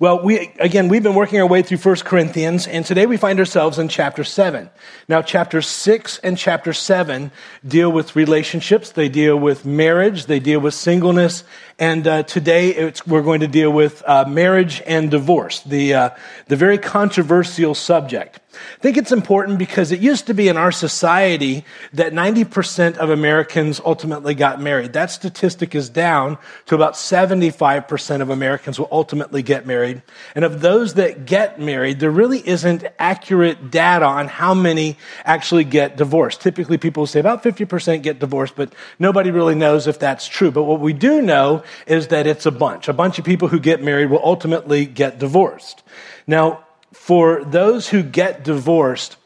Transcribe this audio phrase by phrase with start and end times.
[0.00, 3.38] Well, we, again, we've been working our way through 1 Corinthians, and today we find
[3.38, 4.70] ourselves in chapter 7.
[5.08, 7.30] Now, chapter 6 and chapter 7
[7.68, 11.44] deal with relationships, they deal with marriage, they deal with singleness,
[11.78, 16.10] and uh, today we're going to deal with uh, marriage and divorce, the, uh,
[16.46, 18.40] the very controversial subject.
[18.52, 23.08] I think it's important because it used to be in our society that 90% of
[23.08, 24.92] Americans ultimately got married.
[24.92, 30.02] That statistic is down to about 75% of Americans will ultimately get married.
[30.34, 35.64] And of those that get married, there really isn't accurate data on how many actually
[35.64, 36.40] get divorced.
[36.40, 40.50] Typically, people say about 50% get divorced, but nobody really knows if that's true.
[40.50, 42.88] But what we do know is that it's a bunch.
[42.88, 45.84] A bunch of people who get married will ultimately get divorced.
[46.26, 49.16] Now, for those who get divorced,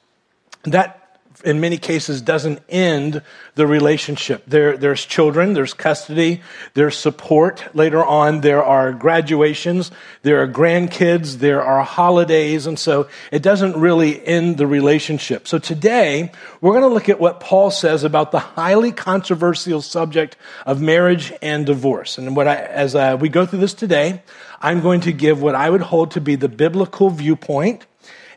[0.64, 1.03] that
[1.44, 3.22] in many cases doesn't end
[3.54, 4.42] the relationship.
[4.46, 6.42] There, there's children, there's custody,
[6.74, 7.64] there's support.
[7.74, 9.90] Later on, there are graduations,
[10.22, 15.46] there are grandkids, there are holidays, and so it doesn't really end the relationship.
[15.46, 20.36] So today, we're going to look at what Paul says about the highly controversial subject
[20.66, 22.18] of marriage and divorce.
[22.18, 24.22] And what I, as uh, we go through this today,
[24.60, 27.86] I'm going to give what I would hold to be the biblical viewpoint.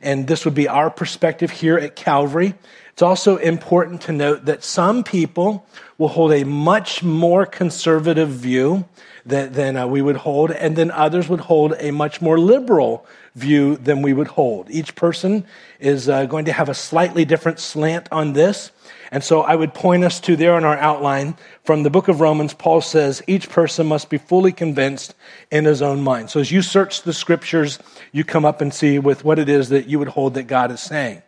[0.02, 2.54] And this would be our perspective here at Calvary.
[2.98, 5.68] It's also important to note that some people
[6.00, 8.86] will hold a much more conservative view
[9.24, 13.06] than, than uh, we would hold, and then others would hold a much more liberal
[13.36, 14.72] view than we would hold.
[14.72, 15.46] Each person
[15.80, 18.72] is uh, going to have a slightly different slant on this.
[19.12, 22.20] And so I would point us to there in our outline from the book of
[22.20, 25.14] Romans, Paul says each person must be fully convinced
[25.52, 26.32] in his own mind.
[26.32, 27.78] So as you search the scriptures,
[28.12, 30.72] you come up and see with what it is that you would hold that God
[30.72, 31.22] is saying.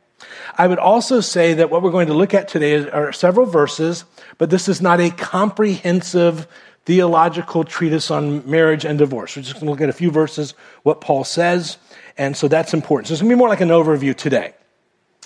[0.58, 4.06] I would also say that what we're going to look at today are several verses,
[4.38, 6.48] but this is not a comprehensive
[6.86, 9.36] theological treatise on marriage and divorce.
[9.36, 11.78] We're just going to look at a few verses, what Paul says,
[12.18, 13.08] and so that's important.
[13.08, 14.54] So it's going to be more like an overview today.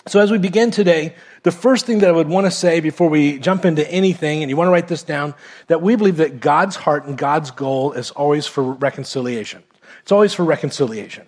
[0.06, 3.08] So as we begin today, the first thing that I would want to say before
[3.08, 5.34] we jump into anything, and you want to write this down,
[5.68, 9.64] that we believe that God's heart and God's goal is always for reconciliation.
[10.02, 11.26] It's always for reconciliation.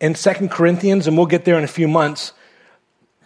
[0.00, 2.32] In Second Corinthians, and we'll get there in a few months,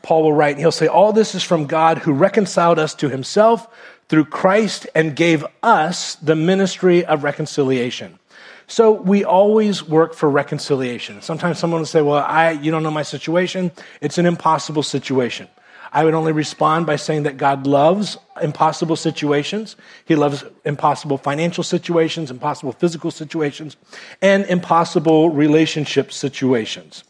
[0.07, 3.09] Paul will write, and he'll say, All this is from God who reconciled us to
[3.09, 3.67] himself
[4.09, 8.21] through Christ and gave us the ministry of reconciliation.
[8.69, 11.23] So we always work for reconciliation.
[11.23, 13.73] Sometimes someone will say, Well, I, you don't know my situation.
[14.01, 15.49] It's an impossible situation.
[15.93, 19.75] I would only respond by saying that God loves impossible situations.
[20.05, 23.77] He loves impossible financial situations, impossible physical situations,
[24.23, 27.03] and impossible relationship situations.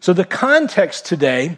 [0.00, 1.56] So the context today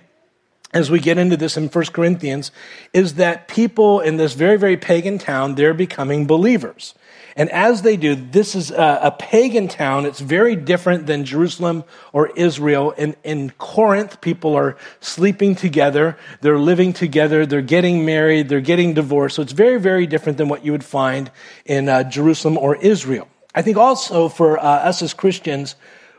[0.73, 2.51] as we get into this in 1 Corinthians
[2.93, 6.95] is that people in this very, very pagan town, they're becoming believers.
[7.35, 10.05] And as they do, this is a, a, pagan town.
[10.05, 12.91] It's very different than Jerusalem or Israel.
[12.93, 18.93] In, in Corinth, people are sleeping together, they're living together, they're getting married, they're getting
[18.93, 19.37] divorced.
[19.37, 21.31] So it's very, very different than what you would find
[21.65, 23.29] in uh, Jerusalem or Israel.
[23.55, 25.75] I think also for uh, us as Christians,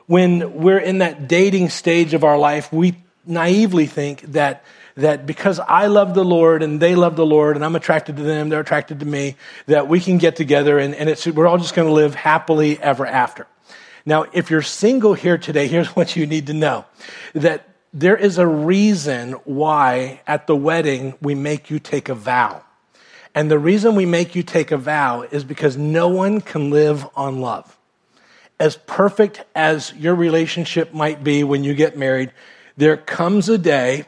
[0.08, 4.64] when we're in that dating stage of our life, we naively think that
[4.96, 8.24] that because I love the Lord and they love the Lord and I'm attracted to
[8.24, 9.36] them, they're attracted to me,
[9.66, 12.80] that we can get together and, and it's, we're all just going to live happily
[12.80, 13.48] ever after.
[14.06, 16.86] Now, if you're single here today, here's what you need to know
[17.34, 22.64] that there is a reason why at the wedding we make you take a vow.
[23.36, 27.08] And the reason we make you take a vow is because no one can live
[27.16, 27.78] on love.
[28.60, 32.32] As perfect as your relationship might be when you get married,
[32.78, 34.06] there comes a day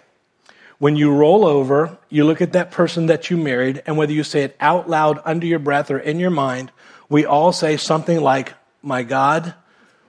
[0.77, 4.23] when you roll over, you look at that person that you married, and whether you
[4.23, 6.71] say it out loud under your breath or in your mind,
[7.07, 9.53] we all say something like, My God,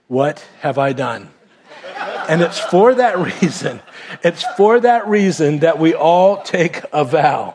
[0.09, 1.31] what have I done?
[2.29, 3.81] And it's for that reason,
[4.23, 7.55] it's for that reason that we all take a vow.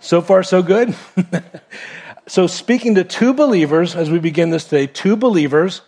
[0.00, 0.94] So far, so good?
[2.26, 5.82] so, speaking to two believers as we begin this day, two believers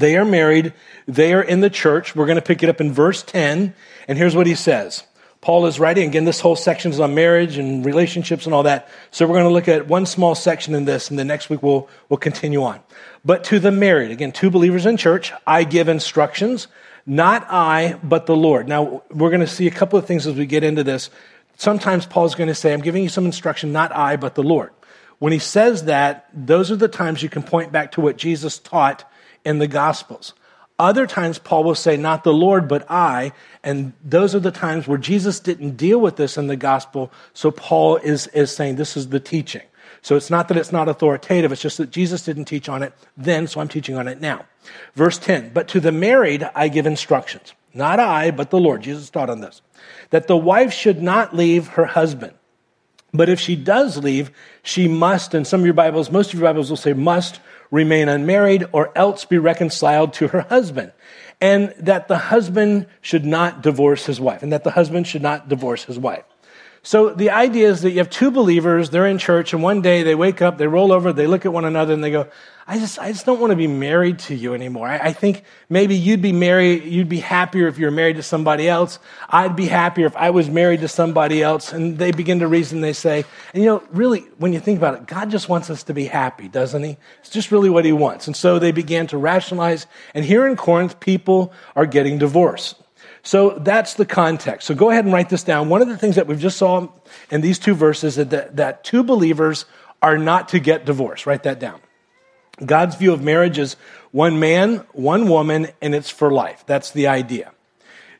[0.00, 0.72] they are married.
[1.06, 2.14] They are in the church.
[2.14, 3.74] We're going to pick it up in verse 10.
[4.06, 5.04] And here's what he says.
[5.40, 8.88] Paul is writing, again, this whole section is on marriage and relationships and all that.
[9.12, 11.62] So we're going to look at one small section in this, and the next week
[11.62, 12.80] we'll, we'll continue on.
[13.24, 16.66] But to the married, again, two believers in church, I give instructions,
[17.06, 18.66] not I, but the Lord.
[18.66, 21.08] Now, we're going to see a couple of things as we get into this.
[21.56, 24.72] Sometimes Paul's going to say, I'm giving you some instruction, not I, but the Lord.
[25.20, 28.58] When he says that, those are the times you can point back to what Jesus
[28.58, 29.08] taught
[29.48, 30.34] in the Gospels.
[30.78, 33.32] Other times, Paul will say, Not the Lord, but I.
[33.64, 37.10] And those are the times where Jesus didn't deal with this in the gospel.
[37.34, 39.62] So Paul is, is saying, This is the teaching.
[40.02, 42.92] So it's not that it's not authoritative, it's just that Jesus didn't teach on it
[43.16, 44.44] then, so I'm teaching on it now.
[44.94, 48.82] Verse 10 But to the married I give instructions, not I, but the Lord.
[48.82, 49.62] Jesus taught on this.
[50.10, 52.34] That the wife should not leave her husband.
[53.12, 54.30] But if she does leave,
[54.62, 58.08] she must, and some of your Bibles, most of your Bibles will say must remain
[58.08, 60.92] unmarried or else be reconciled to her husband.
[61.40, 65.48] And that the husband should not divorce his wife, and that the husband should not
[65.48, 66.24] divorce his wife.
[66.88, 70.04] So the idea is that you have two believers, they're in church, and one day
[70.04, 72.28] they wake up, they roll over, they look at one another, and they go,
[72.66, 74.88] I just, I just don't want to be married to you anymore.
[74.88, 78.22] I, I think maybe you'd be married, you'd be happier if you were married to
[78.22, 79.00] somebody else.
[79.28, 81.74] I'd be happier if I was married to somebody else.
[81.74, 84.94] And they begin to reason, they say, and you know, really, when you think about
[84.94, 86.96] it, God just wants us to be happy, doesn't He?
[87.20, 88.28] It's just really what He wants.
[88.28, 89.86] And so they began to rationalize.
[90.14, 92.76] And here in Corinth, people are getting divorced.
[93.28, 94.66] So that's the context.
[94.66, 95.68] So go ahead and write this down.
[95.68, 96.88] One of the things that we've just saw
[97.30, 99.66] in these two verses is that, that two believers
[100.00, 101.26] are not to get divorced.
[101.26, 101.78] Write that down.
[102.64, 103.76] God's view of marriage is
[104.12, 106.64] one man, one woman, and it's for life.
[106.64, 107.52] That's the idea.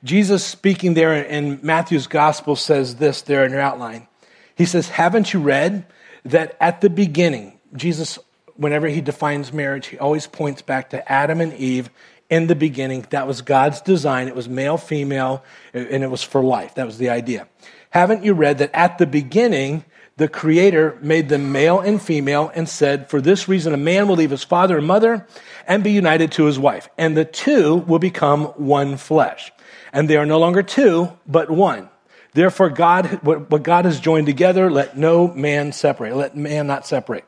[0.04, 4.08] Jesus, speaking there in Matthew's gospel, says this there in your outline.
[4.56, 5.86] He says, Haven't you read
[6.26, 8.18] that at the beginning, Jesus,
[8.56, 11.88] whenever he defines marriage, he always points back to Adam and Eve
[12.30, 13.06] in the beginning.
[13.10, 14.28] That was God's design.
[14.28, 16.74] It was male, female, and it was for life.
[16.74, 17.48] That was the idea.
[17.90, 19.84] Haven't you read that at the beginning,
[20.18, 24.16] the Creator made them male and female and said, For this reason, a man will
[24.16, 25.26] leave his father and mother
[25.66, 29.52] and be united to his wife, and the two will become one flesh.
[29.92, 31.88] And they are no longer two, but one.
[32.34, 36.14] Therefore, God, what God has joined together, let no man separate.
[36.14, 37.24] Let man not separate.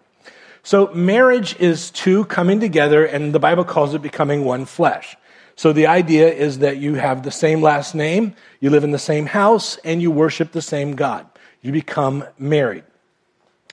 [0.63, 5.17] So, marriage is two coming together, and the Bible calls it becoming one flesh.
[5.57, 8.99] So, the idea is that you have the same last name, you live in the
[8.99, 11.27] same house, and you worship the same God
[11.63, 12.85] you become married.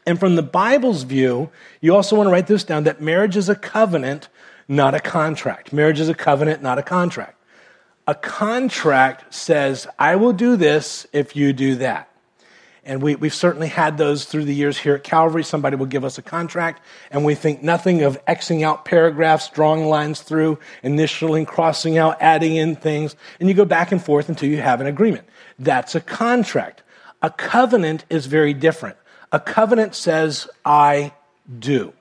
[0.05, 1.49] And from the Bible's view,
[1.81, 4.29] you also want to write this down that marriage is a covenant,
[4.67, 5.73] not a contract.
[5.73, 7.35] Marriage is a covenant, not a contract.
[8.07, 12.09] A contract says, I will do this if you do that.
[12.87, 15.43] And we, have certainly had those through the years here at Calvary.
[15.43, 16.81] Somebody will give us a contract,
[17.11, 22.55] and we think nothing of Xing out paragraphs, drawing lines through, initialing, crossing out, adding
[22.55, 25.27] in things, and you go back and forth until you have an agreement.
[25.59, 26.81] That's a contract.
[27.21, 28.95] A covenant is very different.
[29.33, 31.11] A covenant says, I
[31.59, 31.91] do.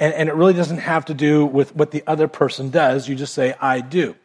[0.00, 3.08] And, and, it really doesn't have to do with what the other person does.
[3.08, 4.16] You just say, I do.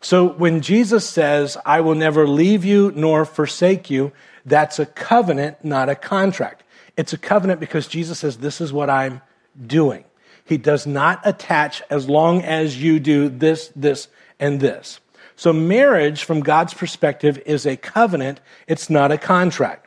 [0.00, 4.12] So when Jesus says, I will never leave you nor forsake you,
[4.48, 6.62] that's a covenant, not a contract.
[6.96, 9.20] It's a covenant because Jesus says, This is what I'm
[9.66, 10.04] doing.
[10.44, 14.08] He does not attach as long as you do this, this,
[14.40, 14.98] and this.
[15.36, 19.86] So, marriage, from God's perspective, is a covenant, it's not a contract.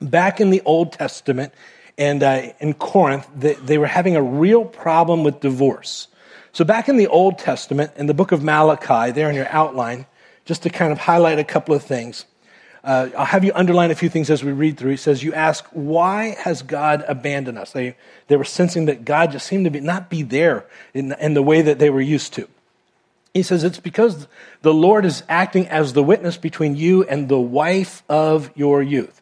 [0.00, 1.52] Back in the Old Testament
[1.98, 6.08] and uh, in Corinth, they, they were having a real problem with divorce.
[6.52, 10.06] So, back in the Old Testament, in the book of Malachi, there in your outline,
[10.44, 12.26] just to kind of highlight a couple of things,
[12.82, 14.92] uh, I'll have you underline a few things as we read through.
[14.92, 17.72] He says, You ask, why has God abandoned us?
[17.72, 17.96] They,
[18.28, 21.42] they were sensing that God just seemed to be, not be there in, in the
[21.42, 22.48] way that they were used to.
[23.34, 24.26] He says it's because
[24.62, 29.20] the Lord is acting as the witness between you and the wife of your youth,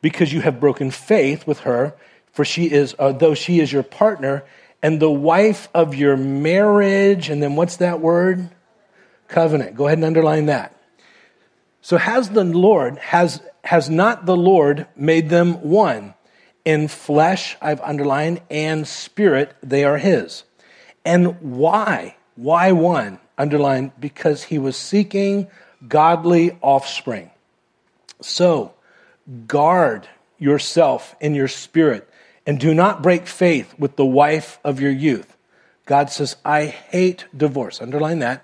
[0.00, 1.94] because you have broken faith with her,
[2.32, 4.44] for she is, uh, though she is your partner,
[4.82, 7.28] and the wife of your marriage.
[7.28, 8.50] And then what's that word?
[9.28, 9.76] Covenant.
[9.76, 10.73] Go ahead and underline that.
[11.84, 16.14] So has the Lord, has, has not the Lord made them one?
[16.64, 20.44] In flesh, I've underlined, and spirit, they are his.
[21.04, 22.16] And why?
[22.36, 23.18] Why one?
[23.36, 25.48] Underlined, because he was seeking
[25.86, 27.30] godly offspring.
[28.22, 28.72] So,
[29.46, 32.08] guard yourself in your spirit
[32.46, 35.36] and do not break faith with the wife of your youth.
[35.84, 37.82] God says, I hate divorce.
[37.82, 38.42] Underline that.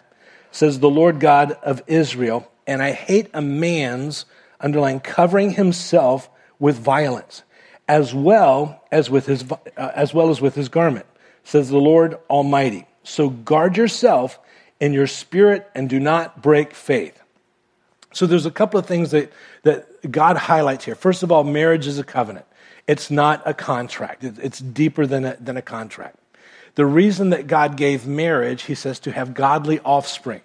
[0.52, 4.26] Says the Lord God of Israel, and I hate a man's,
[4.61, 7.43] underlying, covering himself with violence,
[7.88, 11.07] as well as with his, uh, as well as with his garment,
[11.45, 12.87] says the Lord Almighty.
[13.02, 14.38] So guard yourself
[14.79, 17.21] in your spirit and do not break faith.
[18.12, 20.95] So there's a couple of things that, that God highlights here.
[20.95, 22.47] First of all, marriage is a covenant.
[22.87, 24.25] It's not a contract.
[24.25, 26.17] It's deeper than a, than a contract.
[26.75, 30.40] The reason that God gave marriage, he says, to have godly offspring.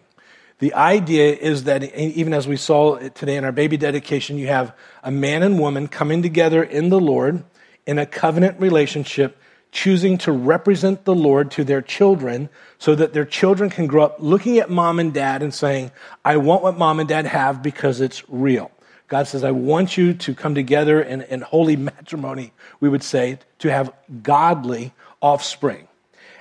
[0.59, 4.73] The idea is that even as we saw today in our baby dedication, you have
[5.03, 7.43] a man and woman coming together in the Lord
[7.85, 9.37] in a covenant relationship
[9.71, 12.47] choosing to represent the Lord to their children
[12.77, 15.91] so that their children can grow up looking at mom and dad and saying,
[16.23, 18.71] I want what mom and dad have because it's real.
[19.09, 23.39] God says, I want you to come together in, in holy matrimony, we would say,
[23.59, 23.91] to have
[24.23, 25.89] godly offspring.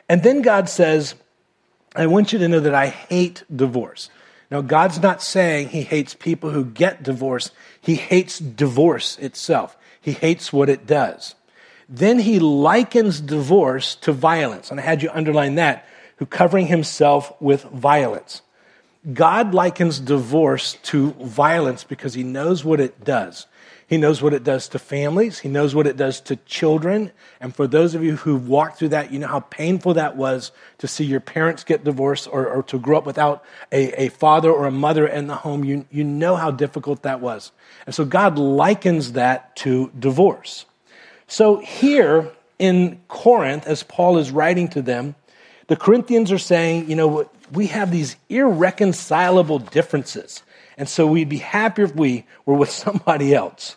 [0.09, 1.17] And then God says,
[1.95, 4.11] I want you to know that I hate divorce.
[4.51, 9.77] Now, God's not saying he hates people who get divorced, he hates divorce itself.
[10.01, 11.35] He hates what it does.
[11.89, 14.71] Then he likens divorce to violence.
[14.71, 15.87] And I had you underline that,
[16.17, 18.43] who covering himself with violence.
[19.13, 23.47] God likens divorce to violence because he knows what it does.
[23.95, 25.39] He knows what it does to families.
[25.39, 27.13] He knows what it does to children.
[27.39, 30.51] And for those of you who've walked through that, you know how painful that was
[30.79, 34.51] to see your parents get divorced or, or to grow up without a, a father
[34.51, 35.63] or a mother in the home.
[35.63, 37.53] You, you know how difficult that was.
[37.87, 40.65] And so God likens that to divorce.
[41.29, 45.15] So here in Corinth, as Paul is writing to them,
[45.69, 50.43] the Corinthians are saying, you know, we have these irreconcilable differences.
[50.77, 53.77] And so we'd be happier if we were with somebody else.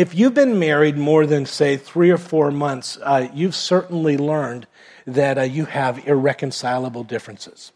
[0.00, 4.66] If you've been married more than, say, three or four months, uh, you've certainly learned
[5.06, 7.70] that uh, you have irreconcilable differences.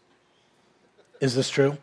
[1.21, 1.77] Is this true?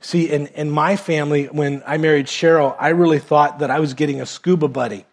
[0.00, 3.94] See, in, in my family, when I married Cheryl, I really thought that I was
[3.94, 5.06] getting a scuba buddy.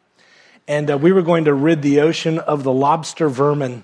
[0.67, 3.83] And uh, we were going to rid the ocean of the lobster vermin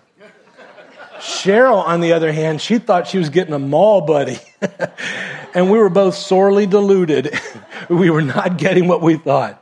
[1.19, 4.37] Cheryl, on the other hand, she thought she was getting a mall buddy.
[5.53, 7.39] and we were both sorely deluded.
[7.89, 9.61] we were not getting what we thought.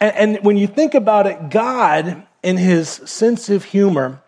[0.00, 4.20] And, and, when you think about it, God, in his sense of humor,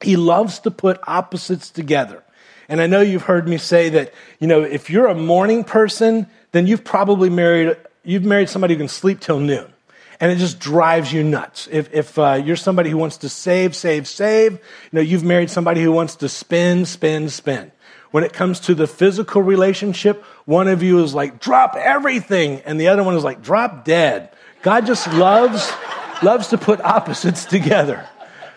[0.00, 2.22] he loves to put opposites together.
[2.68, 6.26] And I know you've heard me say that, you know, if you're a morning person,
[6.52, 9.74] then you've probably married, you've married somebody who can sleep till noon
[10.20, 11.68] and it just drives you nuts.
[11.70, 14.58] If, if uh, you're somebody who wants to save, save, save, you
[14.92, 17.72] know, you've married somebody who wants to spend, spend, spend.
[18.10, 22.80] When it comes to the physical relationship, one of you is like, drop everything, and
[22.80, 24.30] the other one is like, drop dead.
[24.64, 25.70] God just loves,
[26.22, 28.08] loves to put opposites together.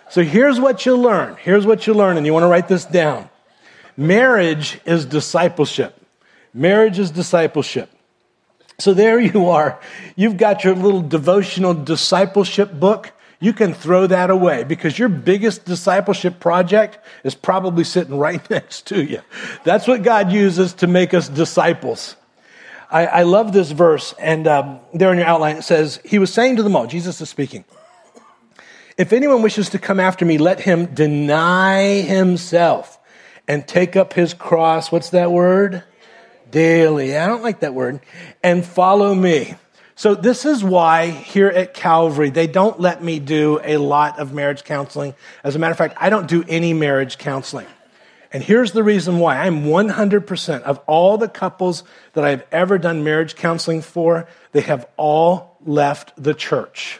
[0.10, 1.36] So here's what you learn.
[1.36, 3.30] Here's what you learn, and you want to write this down.
[3.98, 6.02] Marriage is discipleship.
[6.54, 7.90] Marriage is discipleship.
[8.80, 9.80] So there you are.
[10.16, 13.12] You've got your little devotional discipleship book.
[13.40, 18.88] You can throw that away because your biggest discipleship project is probably sitting right next
[18.88, 19.22] to you.
[19.66, 22.16] That's what God uses to make us disciples.
[22.89, 26.34] I, I love this verse, and um, there in your outline it says, He was
[26.34, 27.65] saying to them all, Jesus is speaking,
[28.98, 32.98] If anyone wishes to come after me, let him deny himself
[33.48, 34.91] and take up his cross.
[34.91, 35.84] What's that word?
[36.51, 37.17] daily.
[37.17, 38.00] I don't like that word.
[38.44, 39.56] And follow me.
[39.96, 44.34] So this is why here at Calvary, they don't let me do a lot of
[44.34, 45.15] marriage counseling.
[45.44, 47.65] As a matter of fact, I don't do any marriage counseling.
[48.31, 49.38] And here's the reason why.
[49.38, 54.88] I'm 100% of all the couples that I've ever done marriage counseling for, they have
[54.98, 57.00] all left the church.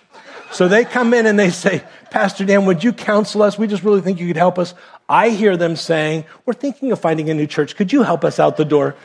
[0.52, 3.58] So they come in and they say, Pastor Dan, would you counsel us?
[3.58, 4.74] We just really think you could help us.
[5.10, 7.76] I hear them saying, We're thinking of finding a new church.
[7.76, 8.96] Could you help us out the door?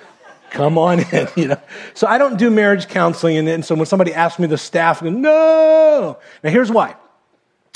[0.52, 1.60] come on in, you know.
[1.94, 5.02] So I don't do marriage counseling, and, and so when somebody asks me the staff,
[5.02, 6.18] I go, no.
[6.44, 6.94] Now here's why.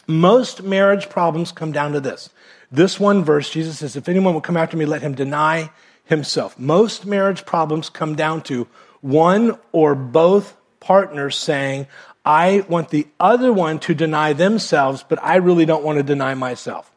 [0.06, 2.30] Most marriage problems come down to this.
[2.70, 5.70] This one verse, Jesus says, if anyone will come after me, let him deny
[6.04, 6.58] himself.
[6.58, 8.66] Most marriage problems come down to
[9.00, 11.86] one or both partners saying,
[12.24, 16.34] I want the other one to deny themselves, but I really don't want to deny
[16.34, 16.90] myself.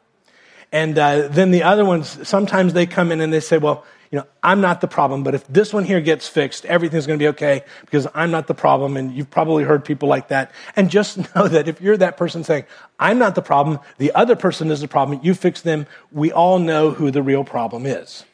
[0.71, 4.17] And uh, then the other ones, sometimes they come in and they say, well, you
[4.17, 7.23] know, I'm not the problem, but if this one here gets fixed, everything's going to
[7.23, 8.97] be okay because I'm not the problem.
[8.97, 10.51] And you've probably heard people like that.
[10.75, 12.65] And just know that if you're that person saying,
[12.99, 16.57] I'm not the problem, the other person is the problem, you fix them, we all
[16.57, 18.25] know who the real problem is.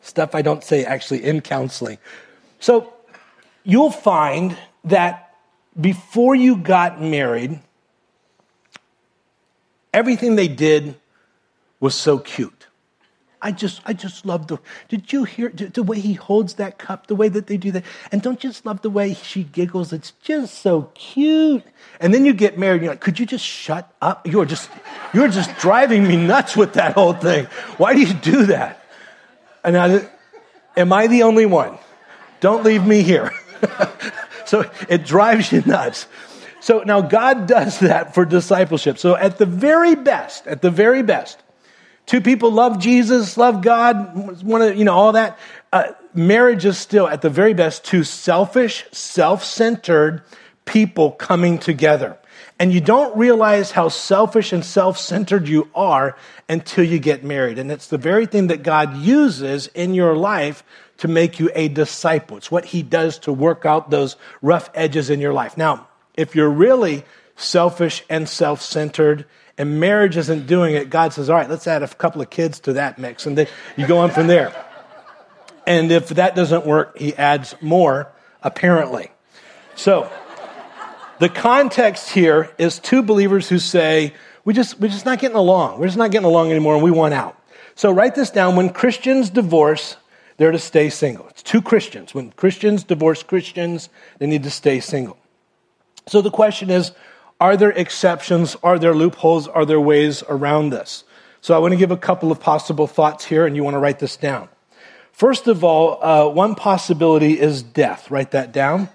[0.00, 1.98] Stuff I don't say actually in counseling.
[2.60, 2.92] So
[3.64, 5.34] you'll find that
[5.78, 7.60] before you got married,
[9.92, 10.94] everything they did
[11.80, 12.66] was so cute.
[13.42, 14.58] I just, I just love the.
[14.88, 17.84] Did you hear the way he holds that cup, the way that they do that,
[18.12, 19.94] and don't you just love the way she giggles.
[19.94, 21.64] It's just so cute.
[22.00, 24.26] And then you get married, and you're like, could you just shut up?
[24.26, 24.68] You're just,
[25.14, 27.46] you're just driving me nuts with that whole thing.
[27.78, 28.84] Why do you do that?
[29.64, 30.08] And I,
[30.76, 31.78] am I the only one?
[32.40, 33.32] Don't leave me here.
[34.44, 36.06] so it drives you nuts.
[36.60, 38.98] So now God does that for discipleship.
[38.98, 41.42] So at the very best, at the very best
[42.10, 45.38] Two people love Jesus, love God, one of, you know, all that.
[45.72, 50.22] Uh, marriage is still, at the very best, two selfish, self centered
[50.64, 52.18] people coming together.
[52.58, 56.16] And you don't realize how selfish and self centered you are
[56.48, 57.60] until you get married.
[57.60, 60.64] And it's the very thing that God uses in your life
[60.96, 62.38] to make you a disciple.
[62.38, 65.56] It's what He does to work out those rough edges in your life.
[65.56, 67.04] Now, if you're really
[67.40, 69.26] selfish and self centered,
[69.58, 72.60] and marriage isn't doing it, God says, All right, let's add a couple of kids
[72.60, 73.26] to that mix.
[73.26, 74.54] And then you go on from there.
[75.66, 78.10] And if that doesn't work, He adds more,
[78.42, 79.10] apparently.
[79.74, 80.10] So,
[81.18, 85.78] the context here is two believers who say, we just, we're just not getting along.
[85.78, 87.36] We're just not getting along anymore and we want out.
[87.74, 88.56] So write this down.
[88.56, 89.96] When Christians divorce,
[90.38, 91.28] they're to stay single.
[91.28, 92.14] It's two Christians.
[92.14, 95.18] When Christians divorce Christians, they need to stay single.
[96.06, 96.92] So the question is,
[97.40, 98.56] are there exceptions?
[98.62, 99.48] Are there loopholes?
[99.48, 101.04] Are there ways around this?
[101.40, 103.78] So I want to give a couple of possible thoughts here and you want to
[103.78, 104.50] write this down.
[105.12, 108.10] First of all, uh, one possibility is death.
[108.10, 108.90] Write that down.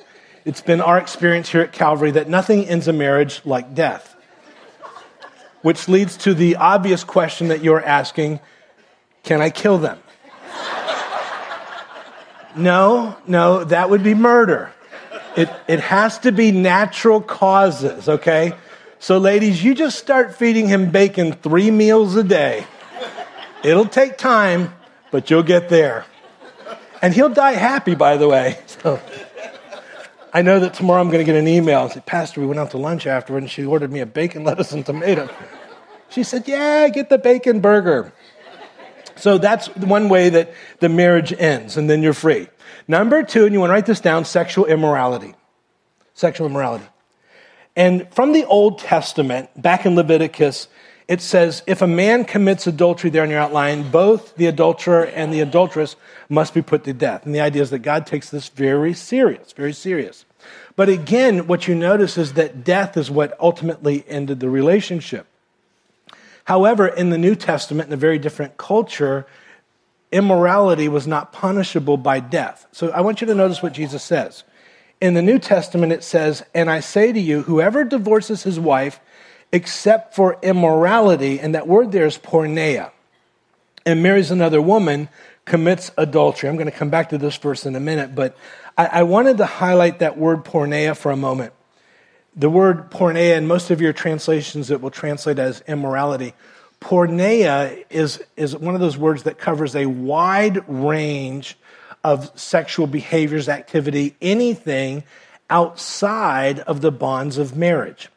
[0.46, 4.16] It's been our experience here at Calvary that nothing ends a marriage like death.
[5.64, 8.40] Which leads to the obvious question that you're asking
[9.24, 9.98] can I kill them?
[12.56, 14.72] No, no, that would be murder.
[15.36, 18.54] It, it has to be natural causes, okay?
[19.00, 22.66] So, ladies, you just start feeding him bacon three meals a day.
[23.64, 24.74] It'll take time,
[25.12, 26.06] but you'll get there.
[27.02, 28.60] And he'll die happy, by the way.
[28.68, 29.00] So.
[30.32, 32.60] I know that tomorrow I'm going to get an email and say, Pastor, we went
[32.60, 35.30] out to lunch afterward and she ordered me a bacon, lettuce, and tomato.
[36.10, 38.12] She said, Yeah, get the bacon burger.
[39.16, 42.48] So that's one way that the marriage ends, and then you're free.
[42.88, 45.34] Number two, and you want to write this down sexual immorality.
[46.14, 46.86] Sexual immorality.
[47.76, 50.68] And from the Old Testament, back in Leviticus,
[51.08, 55.34] it says if a man commits adultery there in your outline, both the adulterer and
[55.34, 55.96] the adulteress
[56.30, 57.26] must be put to death.
[57.26, 60.26] And the idea is that God takes this very serious, very serious.
[60.76, 65.28] But again, what you notice is that death is what ultimately ended the relationship.
[66.46, 69.26] However, in the New Testament, in a very different culture,
[70.12, 72.68] immorality was not punishable by death.
[72.72, 74.44] So I want you to notice what Jesus says.
[75.02, 79.00] In the New Testament, it says, And I say to you, whoever divorces his wife,
[79.52, 82.92] except for immorality, and that word there is porneia,
[83.86, 85.10] and marries another woman,
[85.46, 86.50] commits adultery.
[86.50, 88.38] I'm going to come back to this verse in a minute, but
[88.78, 91.54] I, I wanted to highlight that word porneia for a moment.
[92.36, 96.34] The word porneia, in most of your translations, it will translate as immorality.
[96.82, 101.58] Porneia is, is one of those words that covers a wide range
[102.04, 105.04] of sexual behaviors, activity, anything
[105.50, 108.10] outside of the bonds of marriage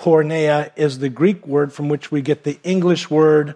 [0.00, 3.54] porneia is the Greek word from which we get the English word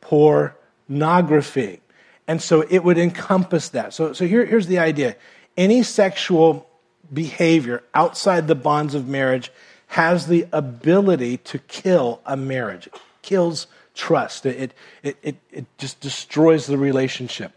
[0.00, 1.80] pornography.
[2.26, 3.92] And so it would encompass that.
[3.92, 5.16] So, so here, here's the idea
[5.56, 6.66] any sexual
[7.12, 9.50] behavior outside the bonds of marriage
[9.88, 14.72] has the ability to kill a marriage, it kills trust, it,
[15.02, 17.52] it, it, it just destroys the relationship.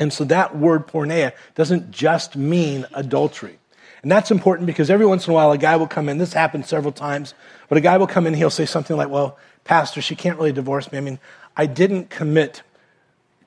[0.00, 3.58] And so that word porneia doesn't just mean adultery.
[4.02, 6.32] And that's important because every once in a while a guy will come in, this
[6.32, 7.34] happened several times,
[7.68, 10.52] but a guy will come in, he'll say something like, Well, Pastor, she can't really
[10.52, 10.98] divorce me.
[10.98, 11.18] I mean,
[11.56, 12.62] I didn't commit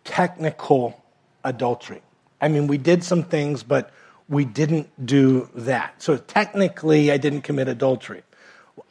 [0.04, 1.02] technical
[1.44, 2.02] adultery.
[2.42, 3.92] I mean, we did some things, but
[4.32, 6.02] we didn't do that.
[6.02, 8.24] So technically, I didn't commit adultery.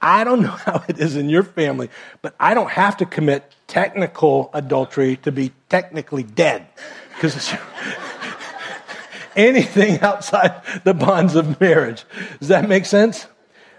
[0.00, 1.88] I don't know how it is in your family,
[2.22, 6.66] but I don't have to commit technical adultery to be technically dead.
[7.14, 7.52] Because
[9.36, 12.04] anything outside the bonds of marriage.
[12.38, 13.26] Does that make sense?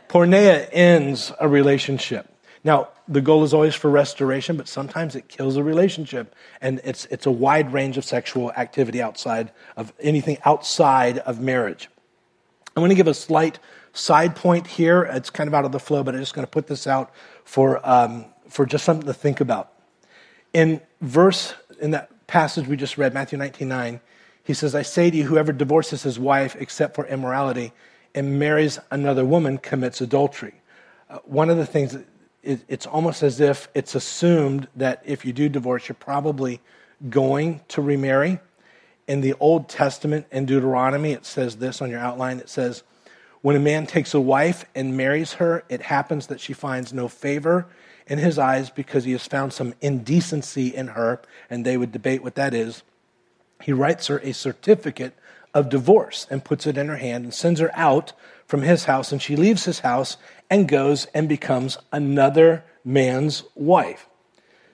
[0.10, 2.28] Porneia ends a relationship.
[2.64, 6.36] Now, the goal is always for restoration, but sometimes it kills a relationship.
[6.62, 11.90] And it's, it's a wide range of sexual activity outside of anything outside of marriage.
[12.76, 13.60] I'm going to give a slight
[13.94, 15.04] side point here.
[15.04, 17.12] It's kind of out of the flow, but I'm just going to put this out
[17.44, 19.74] for, um, for just something to think about.
[20.54, 24.02] In verse, in that passage we just read, Matthew 19 9,
[24.44, 27.74] he says, I say to you, whoever divorces his wife except for immorality
[28.16, 30.54] and marries another woman commits adultery.
[31.10, 31.98] Uh, one of the things,
[32.44, 36.60] it, it's almost as if it's assumed that if you do divorce, you're probably
[37.10, 38.40] going to remarry.
[39.08, 42.40] In the Old Testament, in Deuteronomy, it says this on your outline.
[42.40, 42.84] It says,
[43.42, 47.08] When a man takes a wife and marries her, it happens that she finds no
[47.08, 47.68] favor
[48.08, 52.24] in his eyes because he has found some indecency in her, and they would debate
[52.24, 52.84] what that is.
[53.62, 55.14] He writes her a certificate
[55.54, 58.14] of divorce and puts it in her hand and sends her out
[58.52, 59.14] from his house.
[59.14, 60.18] And she leaves his house
[60.50, 64.10] and goes and becomes another man's wife.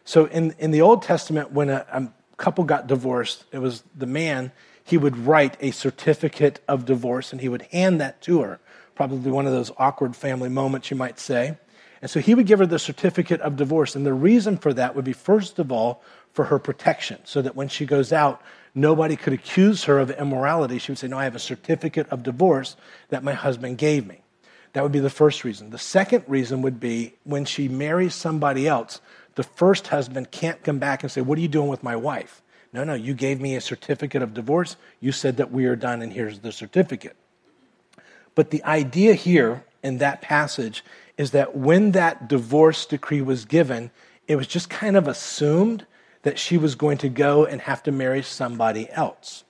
[0.04, 4.08] So in, in the Old Testament, when a, a couple got divorced, it was the
[4.08, 4.52] man,
[4.84, 8.60] he would write a certificate of divorce and he would hand that to her,
[8.96, 11.56] probably one of those awkward family moments, you might say.
[12.02, 13.96] And so he would give her the certificate of divorce.
[13.96, 16.02] And the reason for that would be, first of all,
[16.34, 18.42] for her protection, so that when she goes out,
[18.78, 20.78] nobody could accuse her of immorality.
[20.78, 22.78] She would say, No, I have a certificate of divorce
[23.10, 24.22] that my husband gave me.
[24.74, 25.72] That would be the first reason.
[25.72, 29.02] The second reason would be when she marries somebody else,
[29.36, 32.42] the first husband can't come back and say, What are you doing with my wife?
[32.72, 34.78] No, no, you gave me a certificate of divorce.
[35.00, 37.16] You said that we are done, and here's the certificate.
[38.36, 40.84] But the idea here in that passage
[41.18, 43.90] is that when that divorce decree was given,
[44.28, 45.86] it was just kind of assumed
[46.28, 49.46] that she was going to go and have to marry somebody else.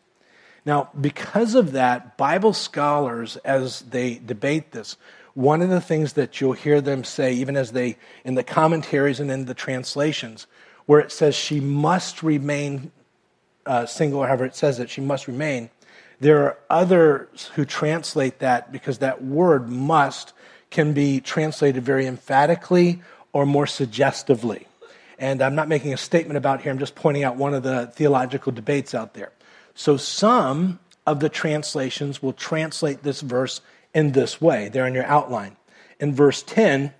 [0.63, 4.96] Now, because of that, Bible scholars, as they debate this,
[5.34, 9.20] one of the things that you'll hear them say, even as they, in the commentaries
[9.20, 10.46] and in the translations,
[10.86, 12.92] where it says she must remain
[13.66, 15.72] uh, single, however it says it, she must remain,
[16.20, 20.32] there are others who translate that because that word must
[20.70, 23.02] can be translated very emphatically
[23.34, 24.68] or more suggestively.
[25.20, 27.88] And I'm not making a statement about here, I'm just pointing out one of the
[27.88, 29.32] theological debates out there.
[29.74, 33.62] So some of the translations will translate this verse
[33.94, 34.70] in this way.
[34.70, 35.56] They're in your outline.
[36.00, 36.94] In verse 10,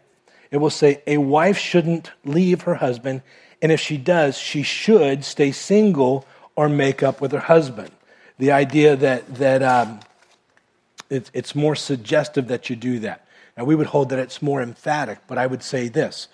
[0.50, 3.22] it will say, A wife shouldn't leave her husband,
[3.62, 6.26] and if she does, she should stay single
[6.56, 7.92] or make up with her husband.
[8.40, 10.00] The idea that, that um,
[11.10, 13.28] it, it's more suggestive that you do that.
[13.58, 16.28] Now, we would hold that it's more emphatic, but I would say this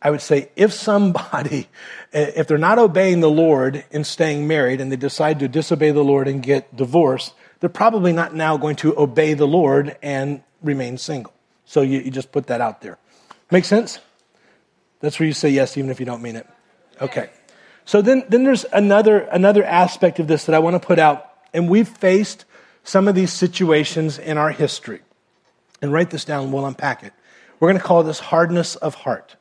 [0.00, 1.68] I would say if somebody,
[2.12, 6.04] if they're not obeying the Lord in staying married and they decide to disobey the
[6.04, 10.98] Lord and get divorced, they're probably not now going to obey the Lord and remain
[10.98, 11.32] single.
[11.64, 12.98] So you, you just put that out there.
[13.50, 13.98] Make sense?
[15.00, 16.46] That's where you say yes, even if you don't mean it.
[17.00, 17.30] Okay.
[17.84, 21.32] So then, then there's another, another aspect of this that I want to put out.
[21.54, 22.44] And we've faced
[22.84, 25.00] some of these situations in our history.
[25.80, 27.12] And write this down, we'll unpack it.
[27.60, 29.36] We're going to call this hardness of heart.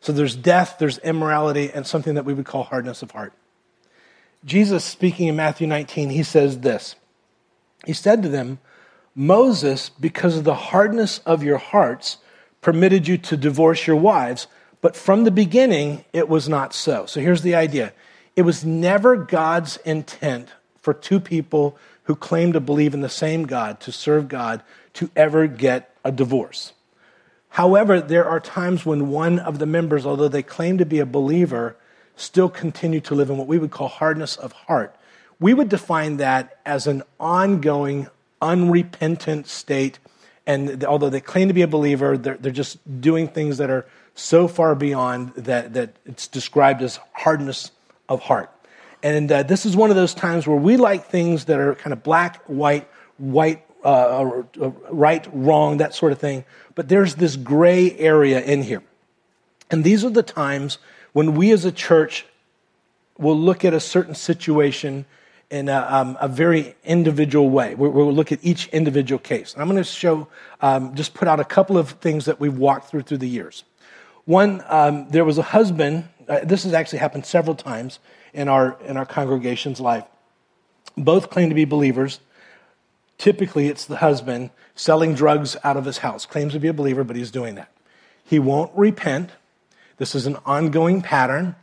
[0.00, 3.32] So there's death, there's immorality, and something that we would call hardness of heart.
[4.44, 6.96] Jesus, speaking in Matthew 19, he says this
[7.84, 8.58] He said to them,
[9.14, 12.18] Moses, because of the hardness of your hearts,
[12.60, 14.46] permitted you to divorce your wives,
[14.80, 17.06] but from the beginning it was not so.
[17.06, 17.92] So here's the idea
[18.36, 20.48] it was never God's intent
[20.80, 24.62] for two people who claim to believe in the same God, to serve God,
[24.94, 26.72] to ever get a divorce.
[27.50, 31.06] However, there are times when one of the members, although they claim to be a
[31.06, 31.76] believer,
[32.16, 34.94] still continue to live in what we would call hardness of heart.
[35.40, 38.08] We would define that as an ongoing,
[38.40, 39.98] unrepentant state.
[40.46, 43.86] And although they claim to be a believer, they're, they're just doing things that are
[44.14, 47.70] so far beyond that, that it's described as hardness
[48.08, 48.50] of heart.
[49.02, 51.92] And uh, this is one of those times where we like things that are kind
[51.92, 54.42] of black, white, white, uh,
[54.90, 56.44] right, wrong, that sort of thing.
[56.80, 58.82] But there's this gray area in here.
[59.70, 60.78] And these are the times
[61.12, 62.24] when we as a church
[63.18, 65.04] will look at a certain situation
[65.50, 67.74] in a, um, a very individual way.
[67.74, 69.52] We'll, we'll, look at each individual case.
[69.52, 70.26] And I'm going to show,
[70.62, 73.64] um, just put out a couple of things that we've walked through through the years.
[74.24, 77.98] One, um, there was a husband, uh, this has actually happened several times
[78.32, 80.04] in our, in our congregation's life.
[80.96, 82.20] Both claim to be believers.
[83.20, 87.04] Typically, it's the husband selling drugs out of his house, claims to be a believer,
[87.04, 87.70] but he's doing that.
[88.24, 89.28] He won't repent.
[89.98, 91.54] This is an ongoing pattern.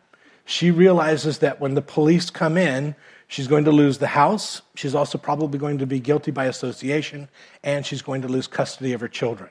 [0.46, 2.94] She realizes that when the police come in,
[3.28, 4.62] she's going to lose the house.
[4.76, 7.28] She's also probably going to be guilty by association,
[7.64, 9.50] and she's going to lose custody of her children.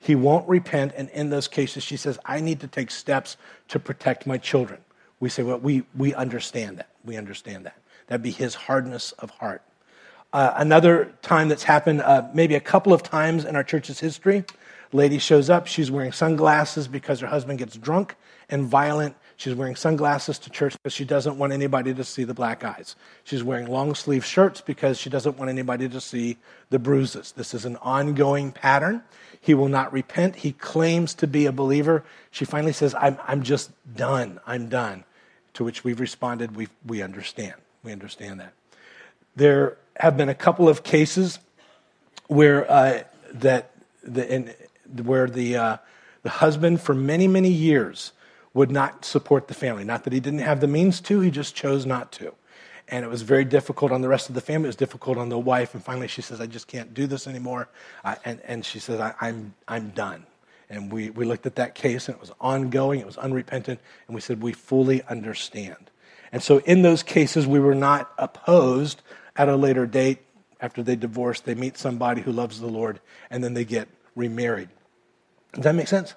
[0.00, 3.36] He won't repent, and in those cases, she says, I need to take steps
[3.68, 4.80] to protect my children.
[5.20, 6.88] We say, Well, we, we understand that.
[7.04, 7.78] We understand that.
[8.08, 9.62] That'd be his hardness of heart.
[10.34, 14.44] Uh, another time that's happened, uh, maybe a couple of times in our church's history,
[14.92, 15.68] lady shows up.
[15.68, 18.16] She's wearing sunglasses because her husband gets drunk
[18.48, 19.14] and violent.
[19.36, 22.96] She's wearing sunglasses to church because she doesn't want anybody to see the black eyes.
[23.22, 26.36] She's wearing long sleeve shirts because she doesn't want anybody to see
[26.68, 27.30] the bruises.
[27.30, 29.04] This is an ongoing pattern.
[29.40, 30.34] He will not repent.
[30.34, 32.02] He claims to be a believer.
[32.32, 34.40] She finally says, I'm, I'm just done.
[34.48, 35.04] I'm done.
[35.54, 37.54] To which we've responded, we, we understand.
[37.84, 38.52] We understand that.
[39.36, 41.38] There have been a couple of cases
[42.26, 43.70] where uh, that
[44.02, 44.54] the,
[45.02, 45.76] where the uh,
[46.22, 48.12] the husband for many many years
[48.52, 49.84] would not support the family.
[49.84, 52.32] Not that he didn't have the means to, he just chose not to.
[52.86, 54.66] And it was very difficult on the rest of the family.
[54.66, 55.74] It was difficult on the wife.
[55.74, 57.68] And finally, she says, "I just can't do this anymore."
[58.24, 60.26] And and she says, I, "I'm I'm done."
[60.70, 63.00] And we, we looked at that case, and it was ongoing.
[63.00, 65.90] It was unrepentant, and we said we fully understand.
[66.32, 69.02] And so, in those cases, we were not opposed
[69.36, 70.18] at a later date
[70.60, 74.68] after they divorce, they meet somebody who loves the Lord, and then they get remarried.
[75.52, 76.14] Does that make sense?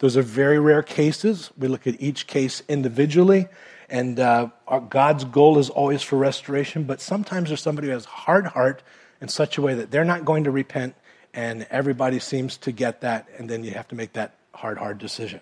[0.00, 1.50] Those are very rare cases.
[1.58, 3.48] We look at each case individually,
[3.88, 8.04] and uh, our, God's goal is always for restoration, but sometimes there's somebody who has
[8.04, 8.82] hard heart
[9.20, 10.94] in such a way that they're not going to repent,
[11.34, 14.98] and everybody seems to get that, and then you have to make that hard, hard
[14.98, 15.40] decision.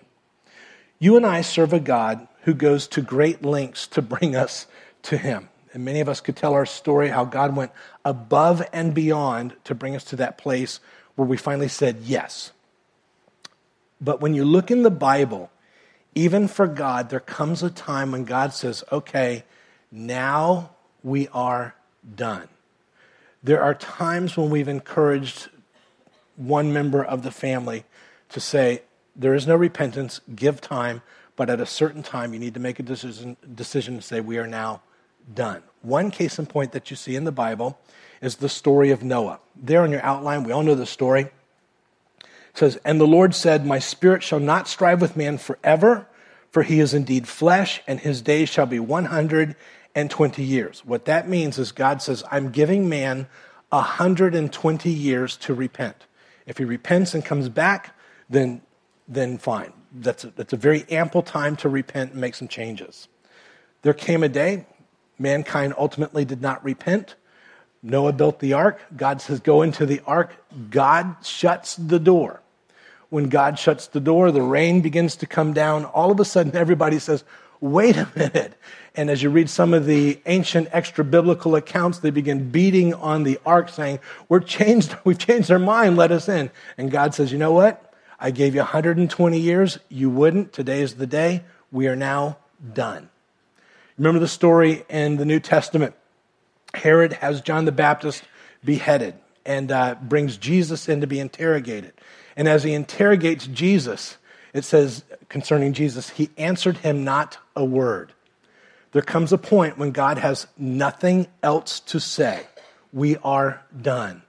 [0.99, 4.65] You and I serve a God who goes to great lengths to bring us
[5.03, 5.49] to Him.
[5.73, 7.71] And many of us could tell our story how God went
[8.05, 10.79] above and beyond to bring us to that place
[11.15, 12.51] where we finally said yes.
[13.99, 15.49] But when you look in the Bible,
[16.15, 19.43] even for God, there comes a time when God says, okay,
[19.91, 20.71] now
[21.03, 21.75] we are
[22.15, 22.47] done.
[23.43, 25.49] There are times when we've encouraged
[26.35, 27.85] one member of the family
[28.29, 28.81] to say,
[29.15, 31.01] there is no repentance, give time,
[31.35, 34.37] but at a certain time you need to make a decision, decision to say, we
[34.37, 34.81] are now
[35.33, 35.63] done.
[35.81, 37.79] One case in point that you see in the Bible
[38.21, 39.39] is the story of Noah.
[39.55, 41.29] There in your outline, we all know the story
[42.57, 46.07] says, And the Lord said, My spirit shall not strive with man forever,
[46.51, 50.85] for he is indeed flesh, and his days shall be 120 years.
[50.85, 53.27] What that means is God says, I'm giving man
[53.69, 56.05] 120 years to repent.
[56.45, 57.95] If he repents and comes back,
[58.29, 58.61] then,
[59.07, 59.73] then fine.
[59.91, 63.07] That's a, that's a very ample time to repent and make some changes.
[63.81, 64.65] There came a day,
[65.19, 67.15] mankind ultimately did not repent.
[67.83, 68.81] Noah built the ark.
[68.95, 70.35] God says, Go into the ark.
[70.69, 72.41] God shuts the door
[73.09, 75.85] when God shuts the door, the rain begins to come down.
[75.85, 77.23] All of a sudden, everybody says,
[77.61, 78.53] wait a minute.
[78.95, 83.23] And as you read some of the ancient extra biblical accounts, they begin beating on
[83.23, 86.49] the ark saying, We're changed, we've changed our mind, let us in.
[86.77, 87.93] And God says, You know what?
[88.19, 89.77] I gave you 120 years.
[89.89, 90.51] You wouldn't.
[90.51, 91.43] Today is the day.
[91.71, 92.37] We are now
[92.73, 93.09] done.
[93.97, 95.95] Remember the story in the New Testament?
[96.73, 98.23] Herod has John the Baptist
[98.63, 101.93] beheaded and uh, brings Jesus in to be interrogated.
[102.35, 104.17] And as he interrogates Jesus,
[104.53, 108.13] it says concerning Jesus, he answered him not a word.
[108.91, 112.45] There comes a point when God has nothing else to say.
[112.93, 114.21] We are done.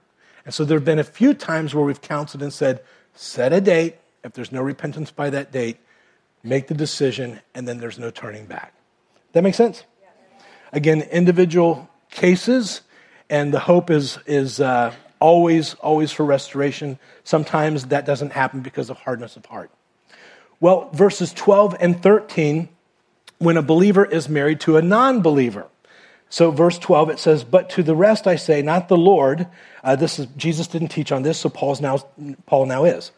[0.45, 2.81] And so there have been a few times where we've counseled and said,
[3.13, 3.97] set a date.
[4.23, 5.77] If there's no repentance by that date,
[6.43, 8.73] make the decision, and then there's no turning back.
[9.33, 9.83] That makes sense?
[10.71, 12.81] Again, individual cases,
[13.29, 16.99] and the hope is, is uh, always, always for restoration.
[17.23, 19.71] Sometimes that doesn't happen because of hardness of heart.
[20.59, 22.69] Well, verses 12 and 13,
[23.37, 25.67] when a believer is married to a non believer.
[26.31, 29.47] So, verse 12, it says, But to the rest I say, not the Lord.
[29.83, 31.97] Uh, this is, Jesus didn't teach on this, so Paul's now,
[32.45, 33.11] Paul now is.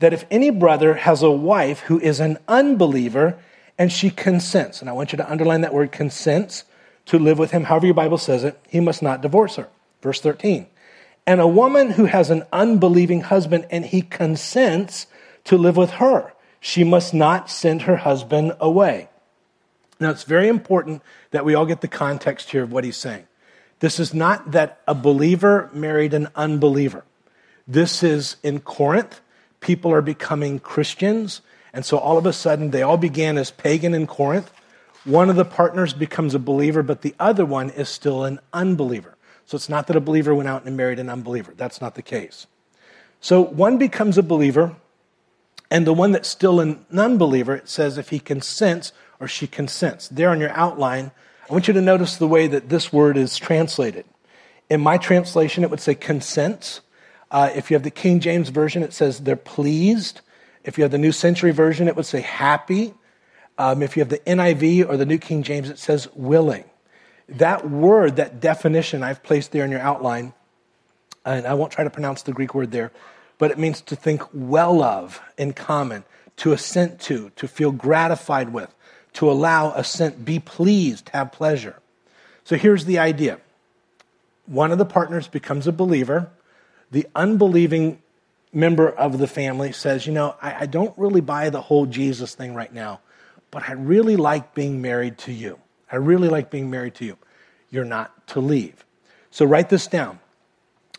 [0.00, 3.38] That if any brother has a wife who is an unbeliever
[3.78, 6.64] and she consents, and I want you to underline that word consents
[7.06, 9.68] to live with him, however your Bible says it, he must not divorce her.
[10.02, 10.66] Verse 13
[11.28, 15.06] and a woman who has an unbelieving husband and he consents
[15.44, 16.32] to live with her.
[16.58, 19.10] She must not send her husband away.
[20.00, 23.26] Now, it's very important that we all get the context here of what he's saying.
[23.80, 27.04] This is not that a believer married an unbeliever.
[27.66, 29.20] This is in Corinth.
[29.60, 31.42] People are becoming Christians.
[31.72, 34.50] And so all of a sudden, they all began as pagan in Corinth.
[35.04, 39.16] One of the partners becomes a believer, but the other one is still an unbeliever.
[39.46, 41.54] So it's not that a believer went out and married an unbeliever.
[41.56, 42.46] That's not the case.
[43.20, 44.76] So one becomes a believer,
[45.70, 50.08] and the one that's still an unbeliever, it says if he consents or she consents.
[50.08, 51.10] There on your outline,
[51.48, 54.04] I want you to notice the way that this word is translated.
[54.68, 56.82] In my translation, it would say consents.
[57.30, 60.20] Uh, if you have the King James Version, it says they're pleased.
[60.68, 62.92] If you have the New Century Version, it would say happy.
[63.56, 66.64] Um, if you have the NIV or the New King James, it says willing
[67.30, 70.34] that word, that definition I've placed there in your outline,
[71.24, 72.92] and I won't try to pronounce the Greek word there,
[73.38, 76.04] but it means to think well of in common,
[76.36, 78.74] to assent to, to feel gratified with,
[79.14, 81.76] to allow assent, be pleased, have pleasure.
[82.44, 83.38] So here's the idea
[84.44, 86.28] one of the partners becomes a believer,
[86.90, 88.02] the unbelieving
[88.52, 92.34] member of the family says, You know, I, I don't really buy the whole Jesus
[92.34, 93.00] thing right now,
[93.50, 95.58] but I really like being married to you.
[95.90, 97.16] I really like being married to you.
[97.70, 98.84] You're not to leave.
[99.30, 100.20] So write this down.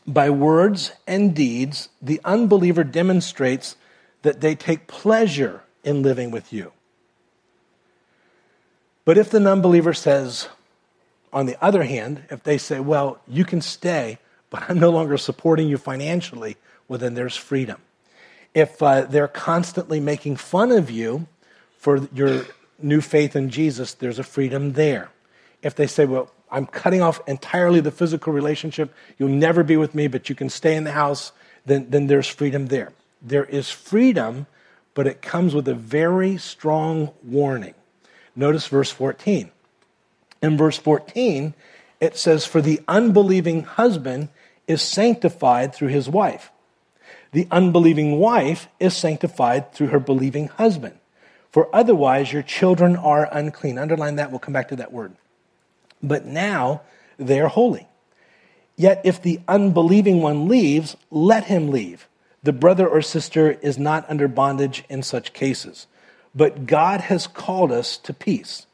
[0.06, 3.76] By words and deeds, the unbeliever demonstrates
[4.22, 6.72] that they take pleasure in living with you.
[9.06, 10.50] But if the non believer says,
[11.32, 15.18] on the other hand, if they say, well, you can stay, but I'm no longer
[15.18, 16.58] supporting you financially,
[16.90, 17.80] well, then there's freedom.
[18.54, 21.28] If uh, they're constantly making fun of you
[21.78, 22.46] for your
[22.82, 25.12] new faith in Jesus, there's a freedom there.
[25.62, 28.94] If they say, well, I'm cutting off entirely the physical relationship.
[29.18, 31.32] You'll never be with me, but you can stay in the house.
[31.66, 32.92] Then, then there's freedom there.
[33.22, 34.48] There is freedom,
[34.94, 37.76] but it comes with a very strong warning.
[38.36, 39.52] Notice verse 14.
[40.42, 41.54] In verse 14,
[42.00, 44.30] it says, For the unbelieving husband
[44.68, 46.52] is sanctified through his wife.
[47.32, 50.98] The unbelieving wife is sanctified through her believing husband.
[51.52, 53.78] For otherwise, your children are unclean.
[53.78, 55.14] Underline that, we'll come back to that word.
[56.02, 56.82] But now
[57.18, 57.88] they are holy.
[58.76, 62.08] Yet if the unbelieving one leaves, let him leave.
[62.44, 65.88] The brother or sister is not under bondage in such cases.
[66.34, 68.68] But God has called us to peace.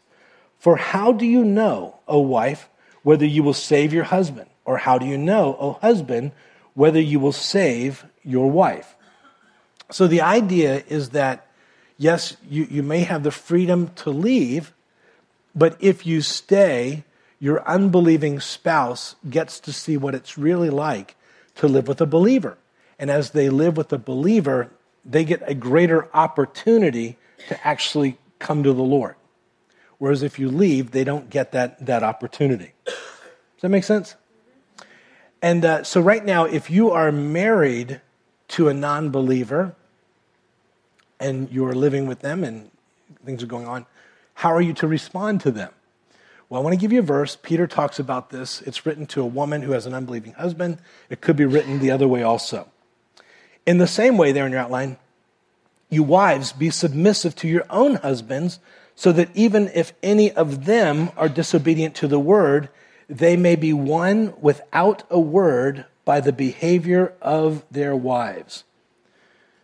[0.59, 2.69] For how do you know, O wife,
[3.03, 4.49] whether you will save your husband?
[4.65, 6.31] Or how do you know, O husband,
[6.75, 8.95] whether you will save your wife?
[9.91, 11.47] So the idea is that,
[11.97, 14.73] yes, you, you may have the freedom to leave,
[15.55, 17.03] but if you stay,
[17.39, 21.15] your unbelieving spouse gets to see what it's really like
[21.55, 22.57] to live with a believer.
[22.97, 24.71] And as they live with a believer,
[25.03, 29.15] they get a greater opportunity to actually come to the Lord.
[29.97, 32.73] Whereas if you leave, they don't get that, that opportunity.
[32.85, 32.95] Does
[33.61, 34.15] that make sense?
[35.45, 38.01] And uh, so, right now, if you are married
[38.47, 39.75] to a non believer
[41.19, 42.71] and you're living with them and
[43.23, 43.85] things are going on,
[44.33, 45.71] how are you to respond to them?
[46.49, 47.37] Well, I want to give you a verse.
[47.39, 48.63] Peter talks about this.
[48.63, 50.79] It's written to a woman who has an unbelieving husband.
[51.11, 52.67] It could be written the other way also.
[53.67, 54.97] In the same way, there in your outline,
[55.91, 58.57] you wives, be submissive to your own husbands,
[58.95, 62.67] so that even if any of them are disobedient to the word,
[63.07, 68.63] they may be won without a word by the behavior of their wives.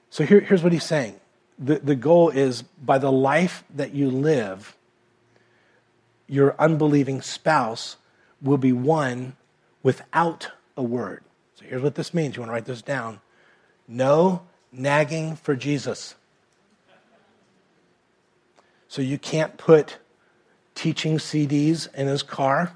[0.10, 1.20] So here, here's what he's saying
[1.58, 4.76] the, the goal is by the life that you live,
[6.28, 7.98] your unbelieving spouse
[8.42, 9.36] will be won
[9.84, 11.24] without a word.
[11.56, 12.36] So here's what this means.
[12.36, 13.22] You want to write this down.
[13.88, 16.16] No nagging for Jesus.
[18.88, 19.98] So you can't put
[20.76, 22.74] teaching CDs in his car.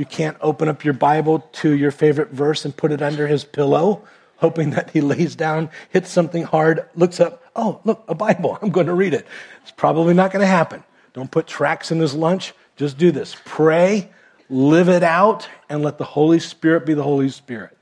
[0.00, 3.44] You can't open up your Bible to your favorite verse and put it under his
[3.44, 4.02] pillow,
[4.38, 8.58] hoping that he lays down, hits something hard, looks up, oh, look, a Bible.
[8.62, 9.26] I'm going to read it.
[9.60, 10.82] It's probably not going to happen.
[11.12, 12.54] Don't put tracks in his lunch.
[12.76, 13.36] Just do this.
[13.44, 14.08] Pray,
[14.48, 17.76] live it out, and let the Holy Spirit be the Holy Spirit.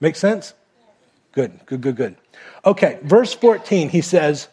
[0.00, 0.54] Make sense?
[1.30, 2.16] Good, good, good, good.
[2.64, 4.48] Okay, verse 14, he says,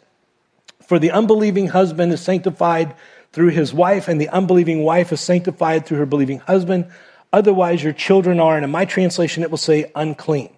[0.84, 2.94] For the unbelieving husband is sanctified
[3.32, 6.86] through his wife, and the unbelieving wife is sanctified through her believing husband.
[7.34, 10.50] Otherwise, your children are, and in my translation, it will say unclean.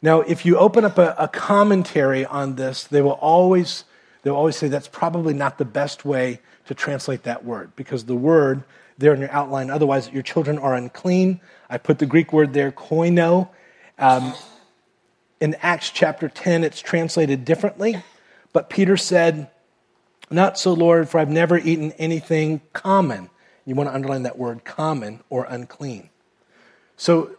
[0.00, 3.84] Now, if you open up a, a commentary on this, they will always
[4.22, 8.14] they'll always say that's probably not the best way to translate that word because the
[8.14, 8.62] word
[8.98, 11.40] there in your outline, otherwise your children are unclean.
[11.70, 13.48] I put the Greek word there, koino.
[13.98, 14.34] Um,
[15.40, 18.02] in Acts chapter 10, it's translated differently,
[18.52, 19.50] but Peter said,
[20.30, 23.30] Not so, Lord, for I've never eaten anything common.
[23.68, 26.08] You want to underline that word common or unclean.
[26.96, 27.32] So,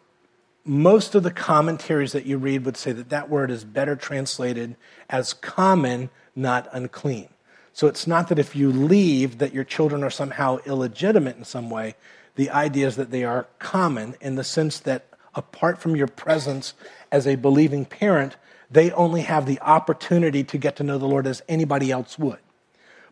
[0.64, 4.76] most of the commentaries that you read would say that that word is better translated
[5.10, 7.30] as common, not unclean.
[7.74, 11.72] So, it's not that if you leave that your children are somehow illegitimate in some
[11.72, 11.96] way.
[12.36, 16.76] The idea is that they are common in the sense that apart from your presence
[17.12, 18.38] as a believing parent,
[18.70, 22.38] they only have the opportunity to get to know the Lord as anybody else would.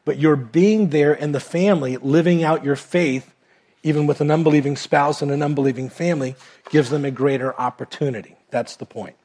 [0.07, 3.35] But your being there in the family, living out your faith,
[3.83, 6.37] even with an unbelieving spouse and an unbelieving family,
[6.69, 8.37] gives them a greater opportunity.
[8.49, 9.17] That's the point.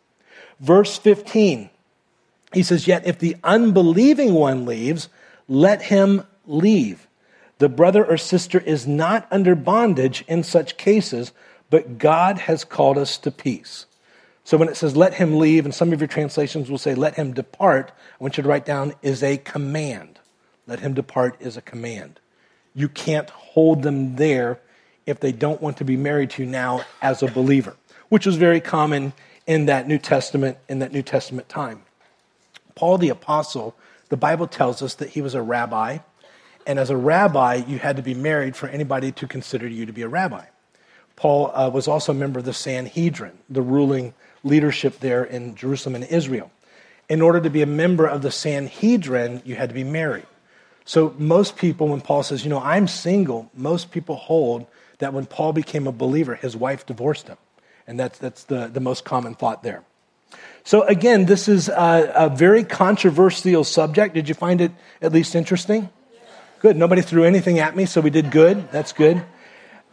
[0.59, 1.71] Verse 15,
[2.53, 5.09] he says, Yet if the unbelieving one leaves,
[5.47, 7.07] let him leave.
[7.59, 11.31] The brother or sister is not under bondage in such cases,
[11.71, 13.87] but God has called us to peace.
[14.43, 17.15] So when it says let him leave, and some of your translations will say let
[17.15, 20.19] him depart, I want you to write down is a command.
[20.67, 22.21] Let him depart is a command.
[22.75, 24.61] You can't hold them there
[25.07, 27.77] if they don't want to be married to you now as a believer,
[28.09, 29.13] which was very common
[29.47, 31.83] in that New Testament in that New Testament time.
[32.75, 33.75] Paul the apostle,
[34.09, 35.99] the Bible tells us that he was a rabbi,
[36.67, 39.93] and as a rabbi, you had to be married for anybody to consider you to
[39.93, 40.45] be a rabbi.
[41.17, 45.97] Paul uh, was also a member of the Sanhedrin, the ruling leadership there in Jerusalem
[45.97, 46.51] and Israel.
[47.09, 50.27] In order to be a member of the Sanhedrin, you had to be married.
[50.85, 54.67] So most people, when Paul says, you know, I'm single, most people hold
[54.99, 57.39] that when Paul became a believer, his wife divorced him.
[57.87, 59.85] And that's, that's the, the most common thought there.
[60.65, 64.15] So again, this is a, a very controversial subject.
[64.15, 65.89] Did you find it at least interesting?
[66.61, 66.77] Good.
[66.77, 68.71] Nobody threw anything at me, so we did good.
[68.71, 69.25] That's good.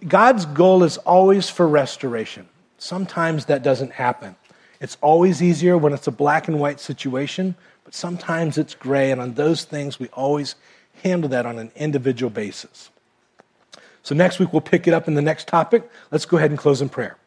[0.07, 2.47] God's goal is always for restoration.
[2.77, 4.35] Sometimes that doesn't happen.
[4.79, 9.19] It's always easier when it's a black and white situation, but sometimes it's gray, and
[9.19, 10.55] on those things, we always
[11.03, 12.89] handle that on an individual basis.
[14.03, 15.89] So next week, we'll pick it up in the next topic.
[16.11, 17.17] Let's go ahead and close in prayer.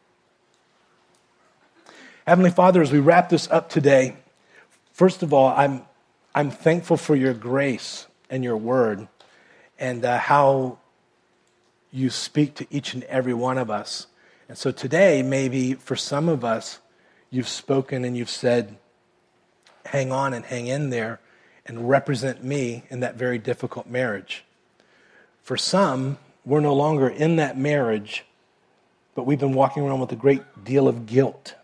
[2.26, 4.16] Heavenly Father, as we wrap this up today,
[4.92, 5.82] first of all, I'm,
[6.34, 9.08] I'm thankful for your grace and your word
[9.78, 10.78] and uh, how
[11.90, 14.06] you speak to each and every one of us.
[14.48, 16.78] And so today, maybe for some of us,
[17.30, 18.76] you've spoken and you've said,
[19.86, 21.20] hang on and hang in there
[21.66, 24.44] and represent me in that very difficult marriage.
[25.42, 28.24] For some, we're no longer in that marriage,
[29.14, 31.54] but we've been walking around with a great deal of guilt.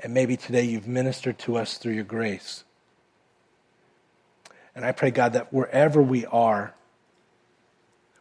[0.00, 2.64] And maybe today you've ministered to us through your grace.
[4.74, 6.74] And I pray, God, that wherever we are,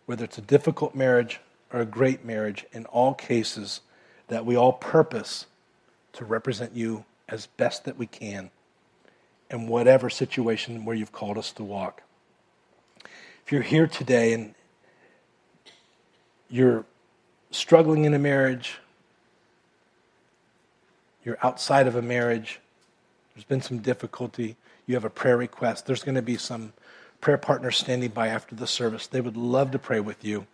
[0.06, 1.42] whether it's a difficult marriage
[1.74, 3.82] or a great marriage, in all cases,
[4.28, 5.48] that we all purpose
[6.14, 8.52] to represent you as best that we can
[9.54, 12.02] in whatever situation where you've called us to walk.
[13.46, 14.56] If you're here today and
[16.50, 16.86] you're
[17.52, 18.80] struggling in a marriage,
[21.24, 22.60] you're outside of a marriage,
[23.36, 24.56] there's been some difficulty,
[24.88, 26.74] you have a prayer request, there's going to be some
[27.22, 29.06] prayer partners standing by after the service.
[29.06, 30.48] They would love to pray with you.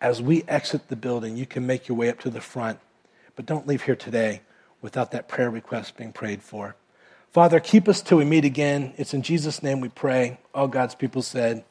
[0.00, 2.78] As we exit the building, you can make your way up to the front,
[3.36, 4.40] but don't leave here today
[4.80, 6.74] without that prayer request being prayed for.
[7.36, 8.94] Father, keep us till we meet again.
[8.96, 10.38] It's in Jesus' name we pray.
[10.54, 11.66] All God's people said.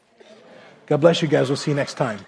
[0.86, 1.50] God bless you guys.
[1.50, 2.20] We'll see you next time.